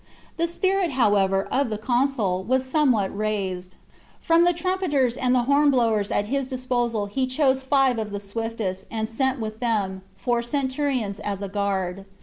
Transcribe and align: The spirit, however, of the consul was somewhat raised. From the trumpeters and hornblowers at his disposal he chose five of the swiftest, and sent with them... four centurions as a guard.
The 0.37 0.47
spirit, 0.47 0.93
however, 0.93 1.43
of 1.51 1.69
the 1.69 1.77
consul 1.77 2.41
was 2.43 2.65
somewhat 2.65 3.15
raised. 3.15 3.75
From 4.19 4.45
the 4.45 4.51
trumpeters 4.51 5.15
and 5.15 5.35
hornblowers 5.35 6.09
at 6.09 6.25
his 6.25 6.47
disposal 6.47 7.05
he 7.05 7.27
chose 7.27 7.61
five 7.61 7.99
of 7.99 8.09
the 8.09 8.19
swiftest, 8.19 8.87
and 8.89 9.07
sent 9.07 9.39
with 9.39 9.59
them... 9.59 10.01
four 10.17 10.41
centurions 10.41 11.19
as 11.19 11.43
a 11.43 11.47
guard. 11.49 12.05